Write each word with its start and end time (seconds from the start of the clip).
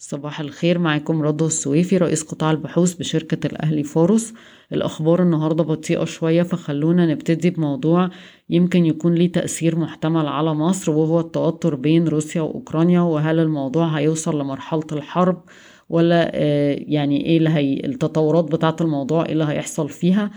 صباح 0.00 0.40
الخير 0.40 0.78
معاكم 0.78 1.22
رضوى 1.22 1.48
السويفي 1.48 1.96
رئيس 1.96 2.22
قطاع 2.22 2.50
البحوث 2.50 2.94
بشركة 2.94 3.46
الأهلي 3.46 3.82
فاروس 3.82 4.34
الأخبار 4.72 5.22
النهاردة 5.22 5.64
بطيئة 5.64 6.04
شوية 6.04 6.42
فخلونا 6.42 7.06
نبتدي 7.06 7.50
بموضوع 7.50 8.10
يمكن 8.50 8.86
يكون 8.86 9.14
ليه 9.14 9.32
تأثير 9.32 9.78
محتمل 9.78 10.26
على 10.26 10.54
مصر 10.54 10.90
وهو 10.92 11.20
التوتر 11.20 11.74
بين 11.74 12.08
روسيا 12.08 12.40
وأوكرانيا 12.42 13.00
وهل 13.00 13.38
الموضوع 13.38 13.86
هيوصل 13.86 14.40
لمرحلة 14.40 14.86
الحرب 14.92 15.42
ولا 15.88 16.36
يعني 16.76 17.26
إيه 17.26 17.38
اللي 17.38 17.50
هي 17.50 17.86
التطورات 17.86 18.44
بتاعة 18.44 18.76
الموضوع 18.80 19.26
إيه 19.26 19.32
اللي 19.32 19.44
هيحصل 19.44 19.88
فيها. 19.88 20.30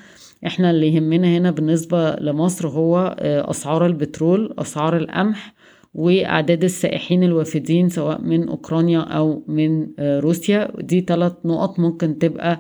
إحنا 0.47 0.71
اللي 0.71 0.93
يهمنا 0.95 1.27
هنا 1.37 1.51
بالنسبة 1.51 2.15
لمصر 2.15 2.67
هو 2.67 3.15
أسعار 3.21 3.85
البترول 3.85 4.53
أسعار 4.59 4.97
القمح 4.97 5.53
وأعداد 5.93 6.63
السائحين 6.63 7.23
الوافدين 7.23 7.89
سواء 7.89 8.21
من 8.21 8.49
أوكرانيا 8.49 8.99
أو 8.99 9.43
من 9.47 9.87
روسيا. 9.99 10.71
دي 10.81 11.01
ثلاث 11.01 11.33
نقط 11.45 11.79
ممكن 11.79 12.20
تبقى 12.20 12.59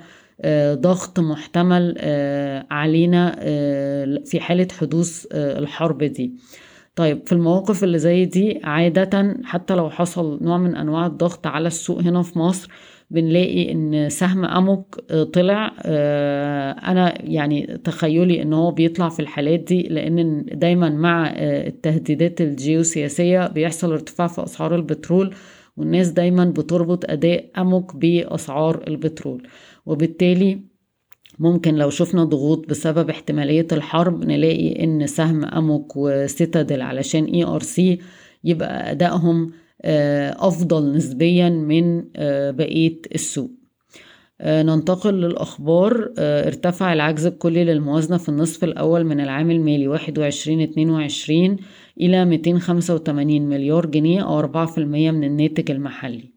ضغط 0.73 1.19
محتمل 1.19 1.95
علينا 2.71 3.35
في 4.25 4.39
حالة 4.39 4.67
حدوث 4.79 5.25
الحرب 5.33 6.03
دي. 6.03 6.33
طيب 6.95 7.21
في 7.25 7.31
المواقف 7.31 7.83
اللي 7.83 7.99
زي 7.99 8.25
دي 8.25 8.59
عادة 8.63 9.37
حتى 9.43 9.75
لو 9.75 9.89
حصل 9.89 10.39
نوع 10.41 10.57
من 10.57 10.75
أنواع 10.75 11.05
الضغط 11.05 11.47
على 11.47 11.67
السوق 11.67 12.01
هنا 12.01 12.21
في 12.21 12.39
مصر 12.39 12.69
بنلاقي 13.11 13.71
إن 13.71 14.09
سهم 14.09 14.45
اموك 14.45 14.95
طلع 15.33 15.71
أنا 16.91 17.13
يعني 17.31 17.79
تخيلي 17.83 18.41
إن 18.41 18.53
هو 18.53 18.71
بيطلع 18.71 19.09
في 19.09 19.19
الحالات 19.19 19.59
دي 19.59 19.81
لأن 19.83 20.45
دايما 20.53 20.89
مع 20.89 21.33
التهديدات 21.37 22.41
الجيوسياسية 22.41 23.47
بيحصل 23.47 23.91
ارتفاع 23.91 24.27
في 24.27 24.43
أسعار 24.43 24.75
البترول 24.75 25.33
والناس 25.77 26.09
دايما 26.09 26.45
بتربط 26.45 27.11
أداء 27.11 27.45
اموك 27.57 27.95
بأسعار 27.95 28.83
البترول. 28.87 29.47
وبالتالي 29.85 30.61
ممكن 31.39 31.75
لو 31.75 31.89
شفنا 31.89 32.23
ضغوط 32.23 32.69
بسبب 32.69 33.09
احتمالية 33.09 33.67
الحرب 33.71 34.25
نلاقي 34.25 34.83
إن 34.83 35.07
سهم 35.07 35.45
اموك 35.45 35.93
وستادل 35.97 36.81
علشان 36.81 37.23
اي 37.25 37.43
ار 37.43 37.61
سي 37.61 37.99
يبقى 38.43 38.91
أدائهم 38.91 39.51
أفضل 39.85 40.91
نسبيا 40.91 41.49
من 41.49 42.03
بقية 42.51 42.99
السوق. 43.15 43.51
ننتقل 44.45 45.13
للأخبار. 45.13 46.11
ارتفع 46.17 46.93
العجز 46.93 47.25
الكلي 47.25 47.63
للموازنة 47.63 48.17
في 48.17 48.29
النصف 48.29 48.63
الأول 48.63 49.03
من 49.03 49.19
العام 49.19 49.51
المالي 49.51 49.87
21-22 49.87 51.57
إلى 52.01 52.25
285 52.25 53.41
مليار 53.41 53.85
جنيه 53.85 54.21
أو 54.21 54.39
4% 54.39 55.11
من 55.11 55.23
الناتج 55.23 55.71
المحلي. 55.71 56.31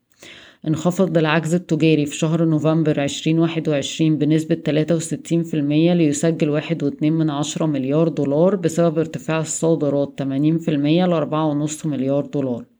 انخفض 0.68 1.18
العجز 1.18 1.54
التجاري 1.54 2.06
في 2.06 2.16
شهر 2.16 2.44
نوفمبر 2.44 3.04
2021 3.04 4.18
بنسبة 4.18 4.54
63% 4.54 5.94
ليسجل 5.94 6.60
1.2 6.62 7.02
من 7.02 7.30
عشرة 7.30 7.66
مليار 7.66 8.08
دولار 8.08 8.56
بسبب 8.56 8.98
ارتفاع 8.98 9.40
الصادرات 9.40 10.22
80% 10.22 11.04
ل 11.06 11.12
4.5 11.12 11.86
مليار 11.86 12.26
دولار. 12.26 12.73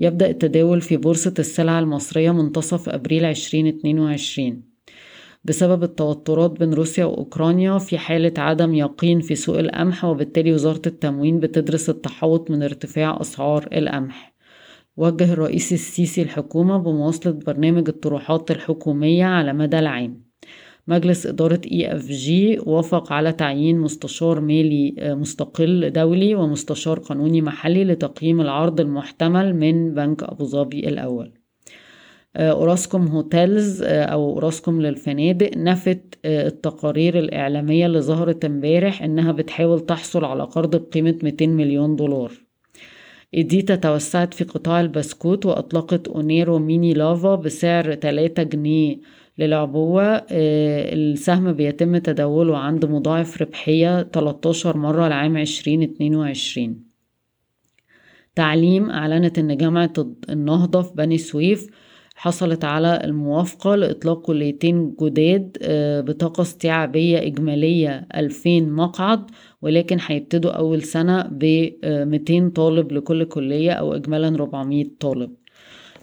يبدأ 0.00 0.30
التداول 0.30 0.80
في 0.80 0.96
بورصة 0.96 1.34
السلع 1.38 1.78
المصرية 1.78 2.30
منتصف 2.30 2.88
أبريل 2.88 3.24
2022 3.24 4.62
بسبب 5.44 5.82
التوترات 5.82 6.50
بين 6.50 6.74
روسيا 6.74 7.04
وأوكرانيا 7.04 7.78
في 7.78 7.98
حالة 7.98 8.32
عدم 8.38 8.74
يقين 8.74 9.20
في 9.20 9.34
سوق 9.34 9.58
القمح 9.58 10.04
وبالتالي 10.04 10.52
وزارة 10.52 10.82
التموين 10.86 11.40
بتدرس 11.40 11.90
التحوط 11.90 12.50
من 12.50 12.62
ارتفاع 12.62 13.20
أسعار 13.20 13.68
القمح. 13.72 14.34
وجه 14.96 15.32
الرئيس 15.32 15.72
السيسي 15.72 16.22
الحكومة 16.22 16.78
بمواصلة 16.78 17.32
برنامج 17.32 17.88
الطروحات 17.88 18.50
الحكومية 18.50 19.24
على 19.24 19.52
مدى 19.52 19.78
العام. 19.78 20.29
مجلس 20.90 21.26
إدارة 21.26 21.60
EFG 21.72 22.58
وافق 22.66 23.12
على 23.12 23.32
تعيين 23.32 23.78
مستشار 23.78 24.40
مالي 24.40 24.94
مستقل 24.98 25.90
دولي 25.90 26.34
ومستشار 26.34 26.98
قانوني 26.98 27.42
محلي 27.42 27.84
لتقييم 27.84 28.40
العرض 28.40 28.80
المحتمل 28.80 29.54
من 29.56 29.94
بنك 29.94 30.22
أبو 30.22 30.44
ظبي 30.44 30.88
الأول. 30.88 31.32
أوراسكوم 32.36 33.06
Hotels 33.06 33.82
أو 33.82 34.30
أوراسكوم 34.30 34.82
للفنادق 34.82 35.50
نفت 35.56 36.18
التقارير 36.24 37.18
الإعلامية 37.18 37.86
اللي 37.86 38.00
ظهرت 38.00 38.44
امبارح 38.44 39.02
إنها 39.02 39.32
بتحاول 39.32 39.80
تحصل 39.80 40.24
على 40.24 40.42
قرض 40.42 40.76
بقيمة 40.76 41.18
200 41.22 41.46
مليون 41.46 41.96
دولار. 41.96 42.32
إديتا 43.34 43.74
توسعت 43.74 44.34
في 44.34 44.44
قطاع 44.44 44.80
البسكوت 44.80 45.46
وأطلقت 45.46 46.08
أونيرو 46.08 46.58
ميني 46.58 46.94
لافا 46.94 47.34
بسعر 47.34 47.94
3 47.94 48.42
جنيه. 48.42 48.96
للعبوة 49.38 50.02
السهم 50.30 51.52
بيتم 51.52 51.98
تداوله 51.98 52.58
عند 52.58 52.84
مضاعف 52.84 53.42
ربحية 53.42 54.02
13 54.02 54.76
مرة 54.76 55.08
لعام 55.08 55.36
2022 55.36 56.76
تعليم 58.34 58.90
أعلنت 58.90 59.38
أن 59.38 59.56
جامعة 59.56 59.92
النهضة 60.30 60.82
في 60.82 60.94
بني 60.94 61.18
سويف 61.18 61.66
حصلت 62.14 62.64
على 62.64 63.00
الموافقة 63.04 63.74
لإطلاق 63.74 64.20
كليتين 64.20 64.94
جداد 65.02 65.56
بطاقة 66.06 66.42
استيعابية 66.42 67.18
إجمالية 67.18 68.06
2000 68.16 68.60
مقعد 68.60 69.30
ولكن 69.62 69.98
هيبتدوا 70.06 70.50
أول 70.50 70.82
سنة 70.82 71.28
ب 71.32 71.70
200 71.84 72.48
طالب 72.48 72.92
لكل 72.92 73.24
كلية 73.24 73.70
أو 73.72 73.94
إجمالا 73.94 74.28
400 74.28 74.86
طالب. 75.00 75.30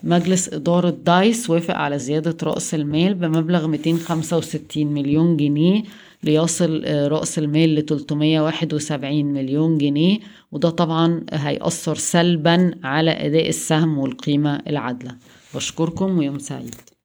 مجلس 0.04 0.54
إدارة 0.54 0.90
دايس 0.90 1.50
وافق 1.50 1.76
على 1.76 2.00
زيادة 2.00 2.38
رأس 2.44 2.74
المال 2.74 3.14
بمبلغ 3.14 3.68
265 3.68 4.88
مليون 4.88 5.38
جنيه 5.38 5.84
ليصل 6.24 6.84
رأس 6.88 7.40
المال 7.40 7.76
ل 7.76 7.86
371 7.86 9.26
مليون 9.26 9.78
جنيه 9.78 10.20
وده 10.52 10.70
طبعا 10.70 11.26
هيأثر 11.32 11.96
سلبا 11.96 12.72
على 12.84 13.12
أداء 13.12 13.50
السهم 13.50 13.98
والقيمة 13.98 14.62
العادلة. 14.68 15.16
بشكركم 15.56 16.18
ويوم 16.18 16.40
سعيد. 16.40 16.76